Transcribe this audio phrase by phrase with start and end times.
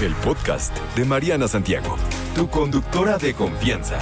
[0.00, 1.96] El podcast de Mariana Santiago,
[2.32, 3.98] tu conductora de confianza.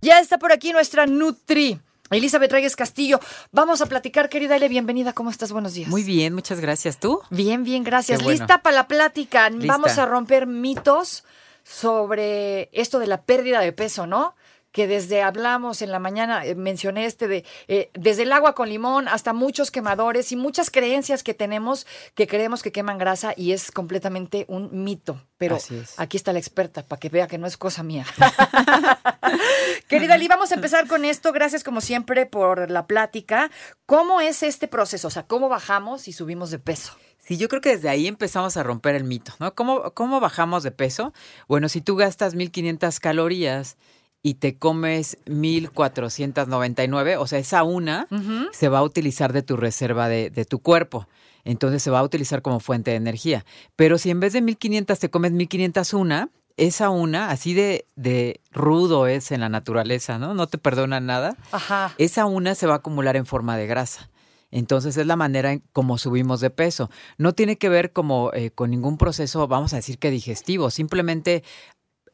[0.00, 1.78] Ya está por aquí nuestra Nutri.
[2.10, 3.20] Elizabeth Reyes Castillo,
[3.52, 5.52] vamos a platicar, querida Ele, bienvenida, ¿cómo estás?
[5.52, 5.90] Buenos días.
[5.90, 6.98] Muy bien, muchas gracias.
[6.98, 7.20] ¿Tú?
[7.30, 8.20] Bien, bien, gracias.
[8.20, 8.40] Bueno.
[8.40, 9.48] ¿Lista para la plática?
[9.48, 9.68] Lista.
[9.68, 11.22] Vamos a romper mitos
[11.62, 14.34] sobre esto de la pérdida de peso, ¿no?
[14.72, 18.68] Que desde hablamos en la mañana, eh, mencioné este de, eh, desde el agua con
[18.68, 23.52] limón hasta muchos quemadores y muchas creencias que tenemos que creemos que queman grasa y
[23.52, 25.22] es completamente un mito.
[25.38, 25.98] Pero Así es.
[25.98, 28.06] aquí está la experta para que vea que no es cosa mía.
[29.88, 31.32] Querida Lee, vamos a empezar con esto.
[31.32, 33.50] Gracias como siempre por la plática.
[33.86, 35.08] ¿Cómo es este proceso?
[35.08, 36.94] O sea, ¿cómo bajamos y subimos de peso?
[37.18, 39.54] Sí, yo creo que desde ahí empezamos a romper el mito, ¿no?
[39.54, 41.12] ¿Cómo, cómo bajamos de peso?
[41.46, 43.76] Bueno, si tú gastas 1500 calorías
[44.22, 48.06] y te comes 1499, o sea, esa una
[48.52, 51.08] se va a utilizar de tu reserva de, de tu cuerpo.
[51.44, 53.44] Entonces se va a utilizar como fuente de energía.
[53.74, 59.06] Pero si en vez de 1500 te comes 1501, esa una, así de, de rudo
[59.06, 60.34] es en la naturaleza, ¿no?
[60.34, 61.36] No te perdona nada.
[61.50, 61.94] Ajá.
[61.98, 64.10] esa una se va a acumular en forma de grasa.
[64.52, 66.90] Entonces es la manera en como subimos de peso.
[67.16, 70.70] No tiene que ver como eh, con ningún proceso, vamos a decir que digestivo.
[70.70, 71.42] Simplemente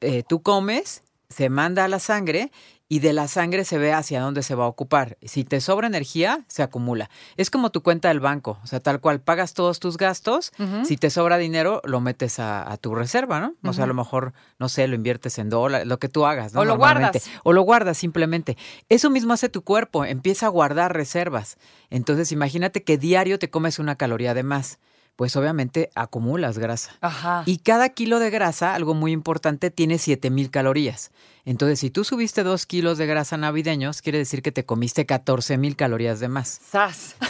[0.01, 2.51] eh, tú comes, se manda a la sangre
[2.91, 5.19] y de la sangre se ve hacia dónde se va a ocupar.
[5.21, 7.11] Si te sobra energía, se acumula.
[7.37, 10.53] Es como tu cuenta del banco, o sea, tal cual pagas todos tus gastos,
[10.85, 13.55] si te sobra dinero, lo metes a, a tu reserva, ¿no?
[13.63, 16.55] O sea, a lo mejor, no sé, lo inviertes en dólares, lo que tú hagas,
[16.55, 16.61] ¿no?
[16.61, 17.29] O lo guardas.
[17.45, 18.57] O lo guardas simplemente.
[18.89, 21.59] Eso mismo hace tu cuerpo, empieza a guardar reservas.
[21.91, 24.79] Entonces, imagínate que diario te comes una caloría de más.
[25.19, 26.93] Pues obviamente acumulas grasa.
[27.01, 27.43] Ajá.
[27.45, 31.11] Y cada kilo de grasa, algo muy importante, tiene 7000 calorías.
[31.45, 35.75] Entonces, si tú subiste dos kilos de grasa navideños, quiere decir que te comiste 14000
[35.75, 36.61] calorías de más.
[36.71, 37.17] ¡Sas!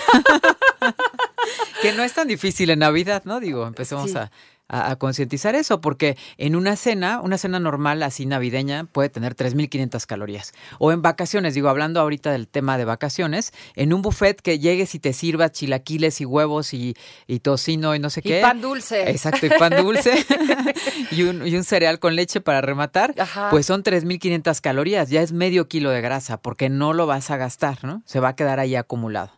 [1.80, 3.40] Que no es tan difícil en Navidad, ¿no?
[3.40, 4.16] Digo, empecemos Sí.
[4.18, 4.30] a,
[4.68, 9.34] a- a concientizar eso, porque en una cena, una cena normal así navideña puede tener
[9.34, 10.52] 3.500 calorías.
[10.78, 14.94] O en vacaciones, digo, hablando ahorita del tema de vacaciones, en un buffet que llegues
[14.94, 16.94] y te sirva chilaquiles y huevos y,
[17.26, 18.40] y tocino y no sé Y qué.
[18.42, 19.10] pan dulce.
[19.10, 20.12] Exacto, y pan dulce
[21.10, 23.48] y, un, y un cereal con leche para rematar, Ajá.
[23.50, 27.36] pues son 3.500 calorías, ya es medio kilo de grasa, porque no lo vas a
[27.36, 28.02] gastar, ¿no?
[28.04, 29.30] Se va a quedar ahí acumulado.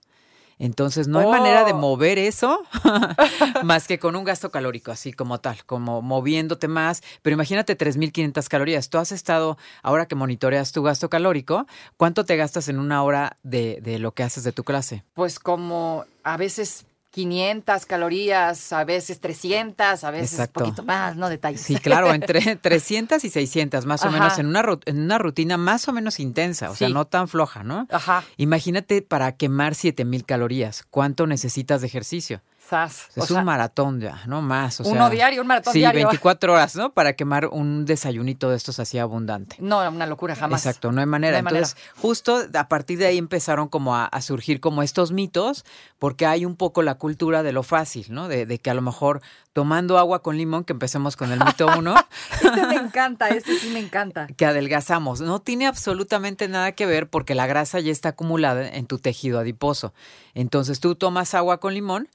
[0.60, 1.76] Entonces, no hay manera de Oh.
[1.76, 2.60] mover eso
[3.64, 7.02] más que con un gasto calórico, así como tal, como moviéndote más.
[7.22, 8.90] Pero imagínate 3.500 calorías.
[8.90, 11.66] Tú has estado, ahora que monitoreas tu gasto calórico,
[11.96, 15.02] ¿cuánto te gastas en una hora de, de lo que haces de tu clase?
[15.14, 21.28] Pues como a veces 500 calorías, a veces 300, a veces un poquito más, ¿no?
[21.28, 21.60] Detalles.
[21.60, 25.56] Sí, claro, entre 300 y 600, más o menos, en una, ru- en una rutina
[25.56, 26.94] más o menos intensa, o sea, Sí.
[26.94, 27.86] no tan floja, ¿no?
[27.90, 28.24] Ajá.
[28.36, 32.40] Imagínate para quemar 7000 calorías, ¿cuánto necesitas de ejercicio?
[32.72, 34.80] Es O sea, un maratón ya, no más.
[34.80, 36.06] O Uno diario, un maratón sí, diario.
[36.06, 36.92] 24 horas, ¿no?
[36.92, 39.56] Para quemar un desayunito de estos así abundante.
[39.58, 40.64] No, una locura jamás.
[40.64, 41.42] Exacto, no hay manera.
[41.42, 45.10] No hay Entonces, justo a partir de ahí empezaron como a, a surgir como estos
[45.10, 45.64] mitos,
[45.98, 48.28] porque hay un poco la cultura de lo fácil, ¿no?
[48.28, 49.20] De, de que a lo mejor
[49.52, 51.96] tomando agua con limón, que empecemos con el mito uno,
[52.40, 54.28] Este me encanta, este sí me encanta.
[54.28, 55.20] que adelgazamos.
[55.20, 59.40] No tiene absolutamente nada que ver porque la grasa ya está acumulada en tu tejido
[59.40, 59.92] adiposo.
[60.34, 62.08] Entonces tú tomas agua con limón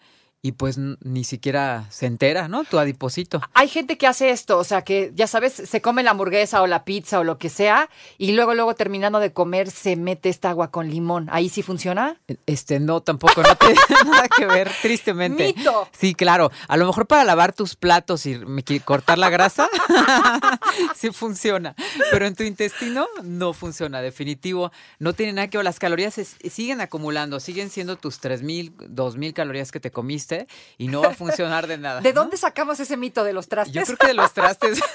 [0.45, 2.65] y pues ni siquiera se entera, ¿no?
[2.65, 3.41] Tu adiposito.
[3.55, 6.67] Hay gente que hace esto, o sea, que ya sabes, se come la hamburguesa o
[6.67, 7.89] la pizza o lo que sea,
[8.19, 11.29] y luego, luego terminando de comer, se mete esta agua con limón.
[11.31, 12.17] ¿Ahí sí funciona?
[12.45, 15.47] Este, no, tampoco, no tiene nada que ver, tristemente.
[15.57, 15.89] ¡Mito!
[15.97, 16.51] Sí, claro.
[16.67, 18.39] A lo mejor para lavar tus platos y
[18.81, 19.67] cortar la grasa,
[20.95, 21.73] sí funciona.
[22.11, 24.71] Pero en tu intestino no funciona, definitivo.
[24.99, 25.65] No tiene nada que ver.
[25.65, 30.34] Las calorías se- siguen acumulando, siguen siendo tus 3.000, 2.000 calorías que te comiste
[30.77, 32.01] y no va a funcionar de nada.
[32.01, 33.73] ¿De dónde sacamos ese mito de los trastes?
[33.73, 34.79] Yo creo que de los trastes.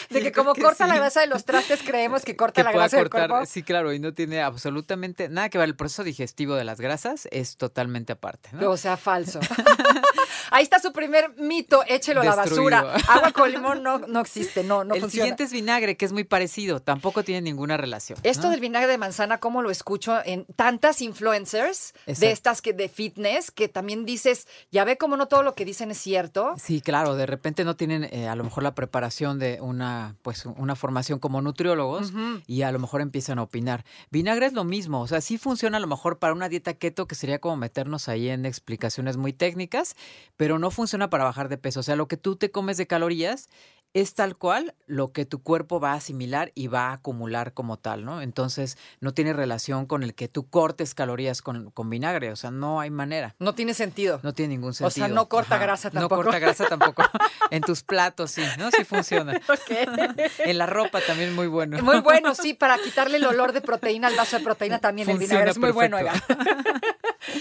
[0.10, 2.72] De que como que corta la grasa de los trastes, creemos que corta que la
[2.72, 3.46] grasa del cortar, cuerpo.
[3.46, 5.68] sí, claro, y no tiene absolutamente nada que ver.
[5.68, 8.50] El proceso digestivo de las grasas es totalmente aparte.
[8.52, 8.70] ¿no?
[8.70, 9.40] O sea, falso.
[10.50, 12.94] Ahí está su primer mito, échelo a la basura.
[13.08, 15.24] Agua con limón no, no existe, no, no el funciona.
[15.24, 18.18] siguiente es vinagre, que es muy parecido, tampoco tiene ninguna relación.
[18.22, 18.50] Esto ¿no?
[18.50, 23.50] del vinagre de manzana, ¿cómo lo escucho en tantas influencers de estas que de fitness
[23.50, 26.54] que también dices, ya ve cómo no todo lo que dicen es cierto?
[26.62, 29.91] Sí, claro, de repente no tienen eh, a lo mejor la preparación de una
[30.22, 32.12] pues una formación como nutriólogos
[32.46, 33.84] y a lo mejor empiezan a opinar.
[34.10, 37.06] Vinagre es lo mismo, o sea, sí funciona a lo mejor para una dieta keto
[37.06, 39.96] que sería como meternos ahí en explicaciones muy técnicas,
[40.36, 42.86] pero no funciona para bajar de peso, o sea, lo que tú te comes de
[42.86, 43.48] calorías
[43.94, 47.78] es tal cual lo que tu cuerpo va a asimilar y va a acumular como
[47.78, 48.22] tal, ¿no?
[48.22, 52.50] Entonces no tiene relación con el que tú cortes calorías con, con vinagre, o sea,
[52.50, 53.34] no hay manera.
[53.38, 54.20] No tiene sentido.
[54.22, 55.06] No tiene ningún O sentido.
[55.06, 56.16] sea, no corta grasa tampoco.
[56.16, 57.02] No corta grasa tampoco.
[57.50, 58.70] en tus platos, sí, ¿no?
[58.70, 59.38] Sí funciona.
[60.38, 61.82] en la ropa también muy bueno.
[61.82, 65.18] Muy bueno, sí, para quitarle el olor de proteína al vaso de proteína también el
[65.18, 66.34] vinagre es muy bueno, perfecto.
[66.38, 66.52] oiga.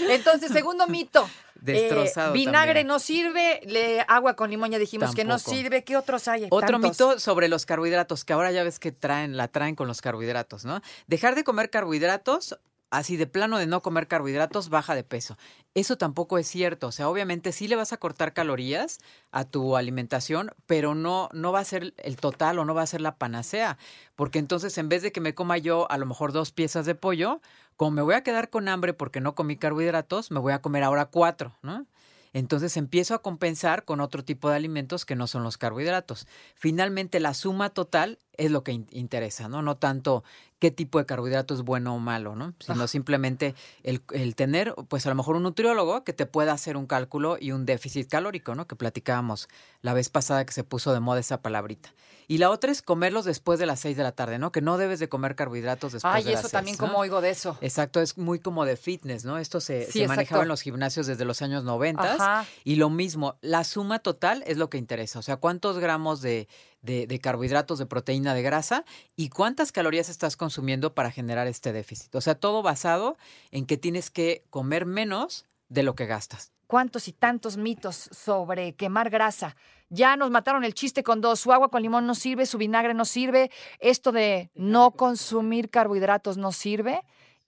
[0.10, 1.30] Entonces, segundo mito.
[1.62, 2.88] Destrozado Eh, vinagre también.
[2.88, 5.84] no sirve, le, agua con limón ya dijimos que no sirve.
[5.84, 6.48] ¿Qué otros hay?
[6.50, 6.82] Otro Tantos.
[6.92, 10.66] mito sobre los carbohidratos, que ahora ya ves que traen, la traen con los carbohidratos,
[10.66, 10.82] ¿no?
[11.08, 12.58] Dejar de comer carbohidratos,
[12.92, 15.38] así de plano de no comer carbohidratos, baja de peso.
[15.74, 16.88] Eso tampoco es cierto.
[16.88, 19.00] O sea, obviamente sí le vas a cortar calorías
[19.32, 22.88] a tu alimentación, pero no, no va a ser el total o no va a
[22.88, 23.78] ser la panacea.
[24.16, 26.94] Porque entonces, en vez de que me coma yo a lo mejor dos piezas de
[26.94, 27.42] pollo,
[27.78, 30.84] como me voy a quedar con hambre porque no comí carbohidratos, me voy a comer
[30.84, 31.88] ahora cuatro, ¿no?
[32.34, 36.28] Entonces empiezo a compensar con otro tipo de alimentos que no son los carbohidratos.
[36.56, 39.62] Finalmente la suma total es lo que in- interesa, ¿no?
[39.62, 40.24] No tanto
[40.60, 42.54] qué tipo de carbohidrato es bueno o malo, ¿no?
[42.60, 46.78] Sino simplemente el, el tener, pues a lo mejor un nutriólogo que te pueda hacer
[46.78, 48.68] un cálculo y un déficit calórico, ¿no?
[48.68, 49.48] Que platicábamos
[49.82, 51.94] la vez pasada que se puso de moda esa palabrita.
[52.28, 54.52] Y la otra es comerlos después de las seis de la tarde, ¿no?
[54.54, 56.86] Que no debes de comer carbohidratos después Ay, de las eso seis, también ¿no?
[56.86, 57.58] como oigo de eso.
[57.60, 59.38] Exacto, es muy como de fitness, ¿no?
[59.40, 62.46] Esto se, Sí, se manejaba en los gimnasios desde los años 90 Ajá.
[62.64, 66.48] y lo mismo, la suma total es lo que interesa, o sea, cuántos gramos de,
[66.82, 68.86] de- de carbohidratos, de proteína, de grasa
[69.16, 72.14] y cuántas calorías estás consumiendo para generar este déficit.
[72.16, 73.18] O sea, todo basado
[73.52, 76.52] en que tienes que comer menos de lo que gastas.
[76.68, 79.58] cuántos y tantos mitos sobre quemar grasa.
[79.90, 81.42] Ya nos mataron el chiste con dos.
[81.42, 83.52] Su agua con limón no sirve, su vinagre no sirve.
[83.80, 87.02] Esto de no consumir carbohidratos no sirve.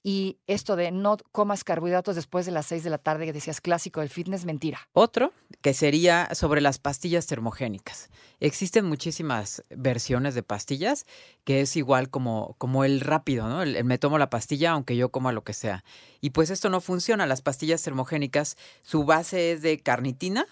[0.04, 3.62] Y esto de no comas carbohidratos después de las seis de la tarde, que decías
[3.62, 4.90] clásico del fitness, mentira.
[4.92, 8.10] Otro que sería sobre las pastillas termogénicas.
[8.42, 11.06] Existen muchísimas versiones de pastillas
[11.46, 13.62] que es igual como, como el rápido, ¿no?
[13.64, 15.86] El me tomo la pastilla aunque yo coma lo que sea.
[16.20, 17.26] Y pues esto no funciona.
[17.26, 20.46] Las pastillas termogénicas, su base es de carnitina,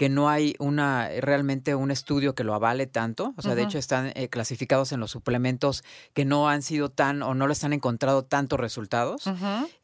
[0.00, 3.34] que no hay una realmente un estudio que lo avale tanto.
[3.36, 7.22] O sea, de hecho están eh, clasificados en los suplementos que no han sido tan
[7.22, 9.24] o no les han encontrado tantos resultados.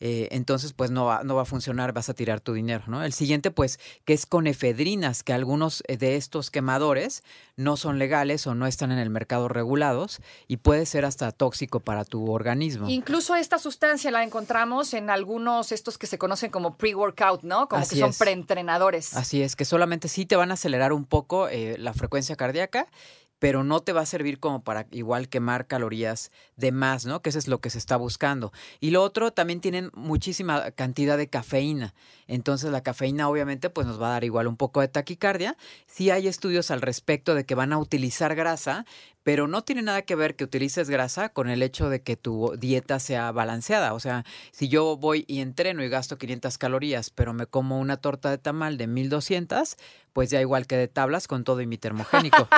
[0.01, 3.05] Eh, entonces, pues no va, no va a funcionar, vas a tirar tu dinero, ¿no?
[3.05, 7.23] El siguiente, pues, que es con efedrinas, que algunos eh, de estos quemadores
[7.57, 11.81] no son legales o no están en el mercado regulados y puede ser hasta tóxico
[11.81, 12.89] para tu organismo.
[12.89, 17.69] Incluso esta sustancia la encontramos en algunos estos que se conocen como pre-workout, ¿no?
[17.69, 18.19] Como Así que son es.
[18.19, 19.15] preentrenadores.
[19.15, 22.89] Así es, que solamente sí te van a acelerar un poco eh, la frecuencia cardíaca,
[23.39, 27.21] pero no te va a servir como para igual quemar calorías de más, ¿no?
[27.21, 28.53] Que eso es lo que se está buscando.
[28.81, 31.95] Y lo otro, también tienen muchísima cantidad de cafeína.
[32.27, 35.57] Entonces la cafeína obviamente pues nos va a dar igual un poco de taquicardia.
[35.87, 38.87] Sí hay estudios al respecto de que van a utilizar grasa,
[39.27, 42.55] pero no tiene nada que ver que utilices grasa con el hecho de que tu
[42.57, 43.93] dieta sea balanceada.
[43.93, 47.97] O sea, si yo voy y entreno y gasto 500 calorías, pero me como una
[47.97, 49.79] torta de tamal de 1200,
[50.13, 52.49] pues ya igual que de tablas con todo y mi termogénico.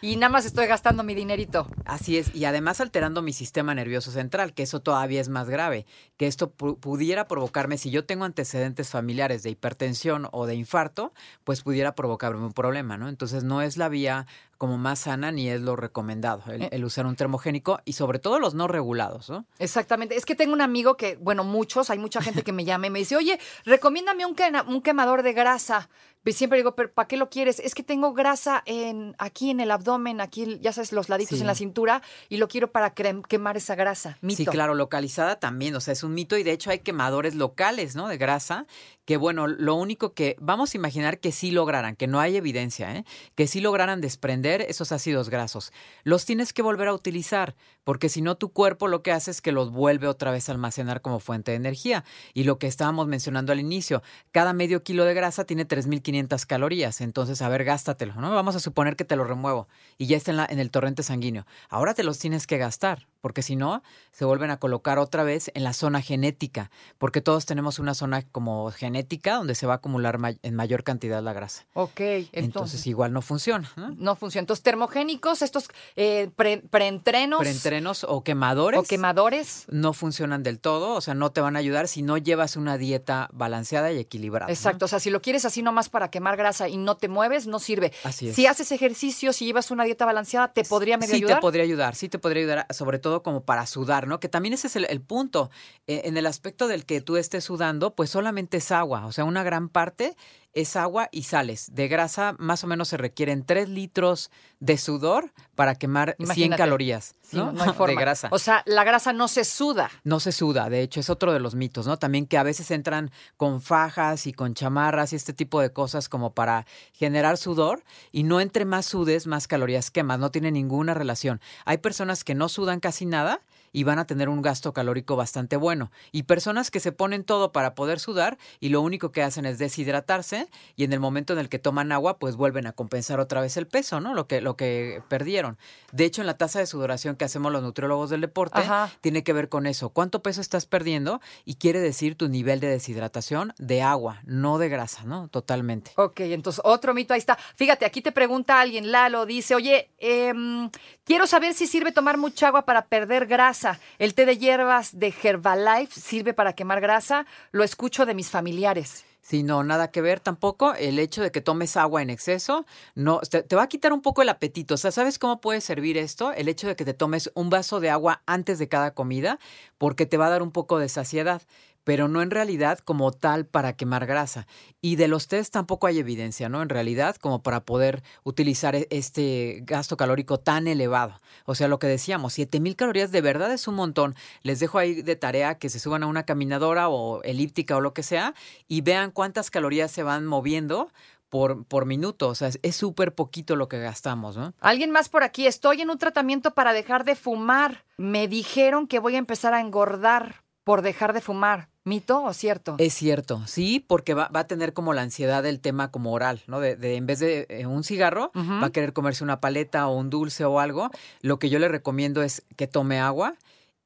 [0.00, 1.66] Y nada más estoy gastando mi dinerito.
[1.84, 5.84] Así es, y además alterando mi sistema nervioso central, que eso todavía es más grave,
[6.16, 11.12] que esto pu- pudiera provocarme, si yo tengo antecedentes familiares de hipertensión o de infarto,
[11.44, 13.08] pues pudiera provocarme un problema, ¿no?
[13.08, 14.26] Entonces no es la vía
[14.58, 16.68] como más sana ni es lo recomendado, el, Eh.
[16.72, 19.46] el usar un termogénico y sobre todo los no regulados, ¿no?
[19.58, 20.16] Exactamente.
[20.16, 22.90] Es que tengo un amigo que, bueno, muchos, hay mucha gente que me llama y
[22.90, 24.36] me dice, oye, recomiéndame un,
[24.68, 25.88] un quemador de grasa.
[26.24, 27.60] Y siempre digo, pero ¿para qué lo quieres?
[27.60, 31.42] Es que tengo grasa en aquí en el abdomen, aquí, ya sabes, los laditos Sí.
[31.42, 34.18] en la cintura, y lo quiero para quemar esa grasa.
[34.22, 34.38] Mito.
[34.38, 37.94] Sí, claro, localizada también, o sea, es un mito y de hecho hay quemadores locales,
[37.94, 38.08] ¿no?
[38.08, 38.66] De grasa,
[39.06, 42.94] que bueno, lo único que vamos a imaginar que sí lograran, que no hay evidencia,
[42.94, 43.04] ¿eh?
[43.34, 45.72] Que sí lograran desprender esos ácidos grasos,
[46.02, 49.40] los tienes que volver a utilizar, porque si no tu cuerpo lo que hace es
[49.40, 52.04] que los vuelve otra vez a almacenar como fuente de energía.
[52.34, 57.00] Y lo que estábamos mencionando al inicio, cada medio kilo de grasa tiene 3.500 calorías,
[57.00, 58.34] entonces, a ver, gástatelo, ¿no?
[58.34, 61.46] Vamos a suponer que te lo remuevo y ya está en, el torrente sanguíneo.
[61.68, 65.50] Ahora te los tienes que gastar, porque si no, se vuelven a colocar otra vez
[65.54, 69.76] en la zona genética, porque todos tenemos una zona como genética donde se va a
[69.78, 71.66] acumular en mayor cantidad la grasa.
[71.74, 72.86] Ok, Entonces, entonces.
[72.86, 73.90] igual no funciona, ¿no?
[73.98, 74.42] no funciona.
[74.42, 79.64] Entonces, termogénicos, estos eh, pre- preentrenos Preentrenos o quemadores o quemadores.
[79.70, 82.78] no funcionan del todo, o sea, no te van a ayudar si no llevas una
[82.78, 84.46] dieta balanceada y equilibrada.
[84.46, 84.52] ¿no?
[84.54, 87.48] Exacto, o sea, si lo quieres así nomás para quemar grasa y no te mueves,
[87.48, 87.92] no sirve.
[88.04, 88.36] Así es.
[88.36, 91.38] Si haces ejercicio, si llevas una dieta balanceada, te podría medio sí ayudar.
[91.38, 94.20] te podría ayudar, sí te podría ayudar, sobre todo como para sudar, ¿no?
[94.20, 95.50] Que también ese es el, punto.
[95.86, 99.24] Eh, en el aspecto del que tú estés sudando, pues solamente es agua, o sea,
[99.24, 100.16] una gran parte
[100.56, 101.74] es agua y sales.
[101.74, 106.62] De grasa más o menos se requieren 3 litros de sudor para quemar 100 Imagínate.
[106.62, 107.52] calorías Sí, ¿no?
[107.52, 107.88] no hay forma.
[107.94, 108.28] de grasa.
[108.32, 109.90] O sea, la grasa no se suda.
[110.02, 111.98] No se suda, de hecho, es otro de los mitos, ¿no?
[111.98, 116.08] También que a veces entran con fajas y con chamarras y este tipo de cosas
[116.08, 120.94] como para generar sudor y no entre más sudes, más calorías quemas, no tiene ninguna
[120.94, 121.40] relación.
[121.66, 123.42] Hay personas que no sudan casi nada
[123.76, 125.92] y van a tener un gasto calórico bastante bueno.
[126.10, 129.58] Y personas que se ponen todo para poder sudar y lo único que hacen es
[129.58, 133.42] deshidratarse y en el momento en el que toman agua, pues vuelven a compensar otra
[133.42, 134.14] vez el peso, ¿no?
[134.14, 135.58] Lo que, lo que perdieron.
[135.92, 138.90] De hecho, en la tasa de sudoración que hacemos los nutriólogos del deporte, Ajá.
[139.02, 139.90] tiene que ver con eso.
[139.90, 141.20] ¿Cuánto peso estás perdiendo?
[141.44, 145.28] Y quiere decir tu nivel de deshidratación de agua, no de grasa, ¿no?
[145.28, 145.90] Totalmente.
[145.96, 147.36] Ok, entonces otro mito ahí está.
[147.56, 150.70] Fíjate, aquí te pregunta alguien, Lalo, dice, oye, em,
[151.04, 153.65] quiero saber si sirve tomar mucha agua para perder grasa.
[153.98, 157.26] El té de hierbas de Herbalife sirve para quemar grasa.
[157.52, 159.04] Lo escucho de mis familiares.
[159.28, 160.74] Sí, no, nada que ver tampoco.
[160.74, 164.00] El hecho de que tomes agua en exceso no te, te va a quitar un
[164.00, 164.74] poco el apetito.
[164.74, 166.32] O sea, ¿sabes cómo puede servir esto?
[166.32, 169.40] El hecho de que te tomes un vaso de agua antes de cada comida,
[169.78, 171.42] porque te va a dar un poco de saciedad,
[171.86, 174.48] pero no en realidad como tal para quemar grasa.
[174.80, 176.60] Y de los test tampoco hay evidencia, ¿no?
[176.60, 181.20] En realidad, como para poder utilizar e- este gasto calórico tan elevado.
[181.44, 184.16] O sea, lo que decíamos, 7000 calorías de verdad es un montón.
[184.42, 187.94] Les dejo ahí de tarea que se suban a una caminadora o elíptica o lo
[187.94, 188.34] que sea
[188.66, 190.90] y vean cuántas calorías se van moviendo
[191.28, 192.26] por, por minuto.
[192.30, 194.54] O sea, es- es súper poquito lo que gastamos, ¿no?
[194.58, 197.84] Alguien más por aquí, estoy en un tratamiento para dejar de fumar.
[197.96, 201.68] Me dijeron que voy a empezar a engordar por dejar de fumar.
[201.86, 202.74] ¿Mito o cierto?
[202.78, 206.42] Es cierto, sí, porque va, va a tener como la ansiedad del tema como oral,
[206.48, 206.58] ¿no?
[206.58, 209.96] De, de en vez de eh, un cigarro, va a querer comerse una paleta o
[209.96, 210.90] un dulce o algo.
[211.20, 213.36] Lo que yo le recomiendo es que tome agua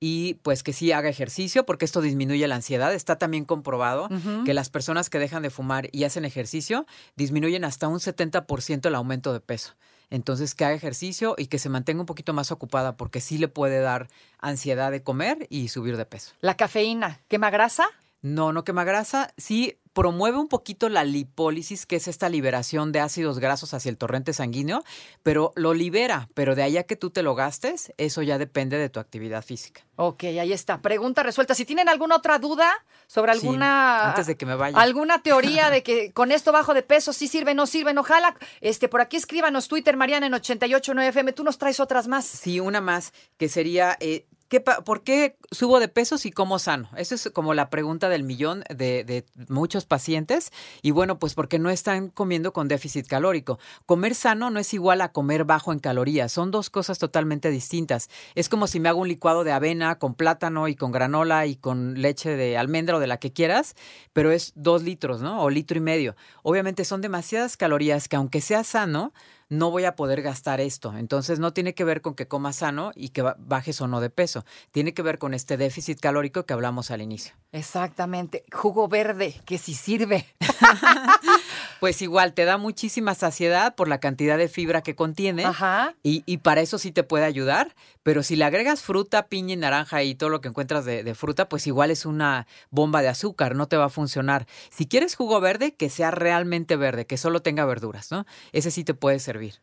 [0.00, 2.94] y pues que sí haga ejercicio, porque esto disminuye la ansiedad.
[2.94, 4.08] Está también comprobado
[4.46, 8.94] que las personas que dejan de fumar y hacen ejercicio disminuyen hasta un 70% el
[8.94, 9.74] aumento de peso.
[10.10, 13.48] Entonces, que haga ejercicio y que se mantenga un poquito más ocupada, porque sí le
[13.48, 16.34] puede dar ansiedad de comer y subir de peso.
[16.40, 17.86] La cafeína, ¿quema grasa?
[18.22, 19.32] No, no quema grasa.
[19.36, 23.98] Sí promueve un poquito la lipólisis, que es esta liberación de ácidos grasos hacia el
[23.98, 24.84] torrente sanguíneo,
[25.22, 26.28] pero lo libera.
[26.34, 29.44] Pero de ahí a que tú te lo gastes, eso ya depende de tu actividad
[29.44, 29.82] física.
[29.96, 30.80] Ok, ahí está.
[30.80, 31.54] Pregunta resuelta.
[31.54, 32.70] Si tienen alguna otra duda
[33.06, 34.10] sobre Sí, alguna.
[34.10, 34.78] antes de que me vaya.
[34.78, 38.34] Alguna teoría de que con esto bajo de peso sí sirve, no sirve, ojalá.
[38.60, 41.34] Este, por aquí escríbanos Twitter, Mariana, en 889FM.
[41.34, 42.24] Tú nos traes otras más.
[42.24, 46.58] Sí, una más, que sería, eh, ¿qué pa- ¿por qué subo de peso si como
[46.58, 46.90] sano?
[46.96, 50.52] Esa es como la pregunta del millón de, de muchos pacientes.
[50.82, 53.58] Y bueno, pues porque no están comiendo con déficit calórico.
[53.86, 56.32] Comer sano no es igual a comer bajo en calorías.
[56.32, 58.10] Son dos cosas totalmente distintas.
[58.34, 61.54] Es como si me hago un licuado de avena con plátano y con granola y
[61.56, 63.76] con leche de almendra o de la que quieras,
[64.12, 65.40] pero es dos litros, ¿no?
[65.42, 66.16] O litro y medio.
[66.42, 69.12] Obviamente son demasiadas calorías que aunque sea sano,
[69.50, 70.96] no voy a poder gastar esto.
[70.96, 74.00] Entonces no tiene que ver con que comas sano y que ba- bajes o no
[74.00, 74.44] de peso.
[74.72, 77.34] Tiene que ver con este déficit calórico que hablamos al inicio.
[77.52, 78.44] Exactamente.
[78.52, 80.24] Jugo verde, que sí sirve.
[81.80, 85.44] Pues igual te da muchísima saciedad por la cantidad de fibra que contiene.
[85.46, 85.94] Ajá.
[86.02, 89.56] Y, y para eso sí te puede ayudar, pero si le agregas fruta, piña y
[89.56, 93.08] naranja y todo lo que encuentras de, de fruta, pues igual es una bomba de
[93.08, 94.46] azúcar, no te va a funcionar.
[94.70, 98.26] Si quieres jugo verde, que sea realmente verde, que solo tenga verduras, ¿no?
[98.52, 99.54] Ese sí te puede servir.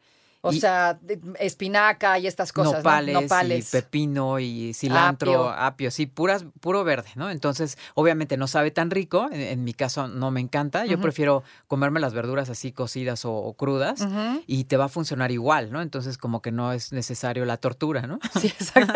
[0.41, 1.00] O Y- sea,
[1.39, 2.74] espinaca y estas cosas.
[2.74, 2.77] ¿no?
[2.79, 3.67] nopales, Nopales.
[3.67, 5.63] y pepino y cilantro, Apio.
[5.63, 5.91] apio.
[5.91, 7.29] sí, puras, puro verde, ¿no?
[7.29, 11.44] Entonces, obviamente no sabe tan rico, en, en mi caso no me encanta, yo prefiero
[11.67, 14.08] comerme las verduras así cocidas o, o crudas
[14.46, 15.82] y te va a funcionar igual, ¿no?
[15.82, 18.20] Entonces, como que no es necesario la tortura, ¿no?
[18.39, 18.94] Sí, exacto.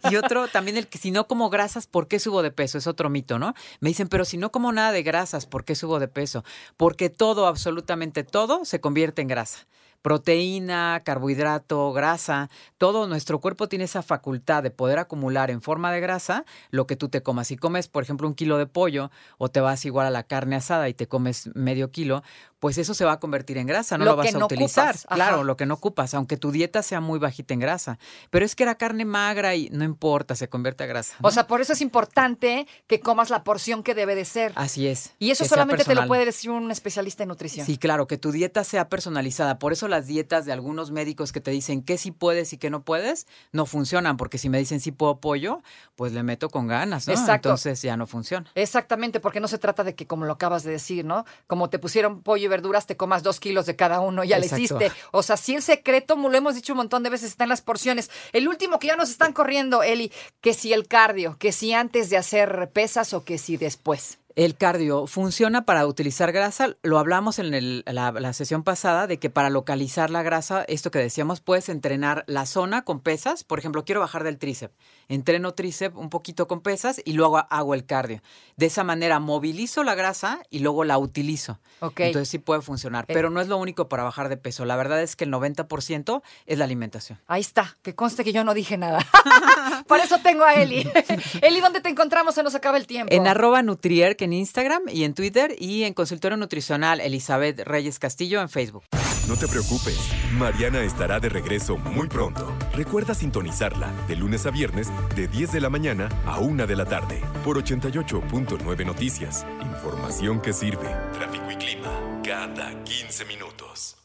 [0.10, 2.78] Y otro, también el que si no como grasas, ¿por qué subo de peso?
[2.78, 3.54] Es otro mito, ¿no?
[3.80, 6.44] Me dicen, pero si no como nada de grasas, ¿por qué subo de peso?
[6.76, 9.66] Porque todo, absolutamente todo, se convierte en grasa.
[10.04, 16.00] Proteína, carbohidrato, grasa, todo nuestro cuerpo tiene esa facultad de poder acumular en forma de
[16.00, 17.46] grasa lo que tú te comas.
[17.46, 20.56] Si comes, por ejemplo, un kilo de pollo o te vas igual a la carne
[20.56, 22.22] asada y te comes medio kilo,
[22.64, 24.96] pues eso se va a convertir en grasa, no lo, vas a utilizar.
[25.10, 27.98] Claro, lo que no ocupas, aunque tu dieta sea muy bajita en grasa.
[28.30, 31.14] Pero es que era carne magra y no importa, se convierte a grasa.
[31.20, 34.52] O sea, por eso es importante que comas la porción que debe de ser.
[34.54, 35.12] Así es.
[35.18, 37.66] Y eso solamente te lo puede decir un especialista en nutrición.
[37.66, 39.58] Sí, claro, que tu dieta sea personalizada.
[39.58, 42.70] Por eso las dietas de algunos médicos que te dicen que sí puedes y que
[42.70, 45.62] no puedes, no funcionan, porque si me dicen sí puedo pollo,
[45.96, 47.12] pues le meto con ganas, ¿no?
[47.12, 47.50] Exacto.
[47.50, 48.50] Entonces ya no funciona.
[48.54, 51.26] Exactamente, porque no se trata de que, como lo acabas de decir, ¿no?
[51.46, 54.46] Como te pusieron pollo y verduras, te comas dos kilos de cada uno, ya le
[54.46, 54.92] hiciste.
[55.12, 57.62] O sea, si el secreto, lo hemos dicho un montón de veces, está en las
[57.62, 58.10] porciones.
[58.32, 62.10] El último que ya nos están corriendo, Eli, que si el cardio, que si antes
[62.10, 64.18] de hacer pesas o que si después.
[64.36, 66.76] El cardio funciona para utilizar grasa.
[66.82, 71.40] Lo hablamos en la, sesión pasada de que para localizar la grasa, esto que decíamos,
[71.40, 73.44] puedes entrenar la zona con pesas.
[73.44, 74.74] Por ejemplo, quiero bajar del tríceps.
[75.08, 78.22] Entreno tríceps un poquito con pesas y luego hago el cardio.
[78.56, 81.58] De esa manera movilizo la grasa y luego la utilizo.
[81.80, 83.06] Entonces sí puede funcionar.
[83.06, 84.64] Pero no es lo único para bajar de peso.
[84.64, 87.18] La verdad es que el 90% es la alimentación.
[87.26, 87.76] Ahí está.
[87.82, 89.04] Que conste que yo no dije nada.
[89.86, 90.88] Por eso tengo a Eli.
[91.42, 92.34] Eli, ¿dónde te encontramos?
[92.34, 93.14] Se nos acaba el tiempo.
[93.14, 98.40] En arroba Nutrier, en Instagram y en Twitter y en consultorio nutricional Elizabeth Reyes Castillo
[98.40, 98.84] en Facebook.
[99.28, 99.98] No te preocupes,
[100.32, 102.52] Mariana estará de regreso muy pronto.
[102.74, 106.84] Recuerda sintonizarla de lunes a viernes de 10 de la mañana a 1 de la
[106.84, 109.46] tarde por 88.9 Noticias.
[109.62, 110.88] Información que sirve.
[111.12, 114.03] Tráfico y clima cada 15 minutos.